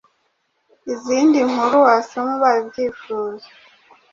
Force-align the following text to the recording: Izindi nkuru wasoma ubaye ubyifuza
Izindi 0.93 1.37
nkuru 1.49 1.75
wasoma 1.85 2.31
ubaye 2.37 2.57
ubyifuza 2.63 3.47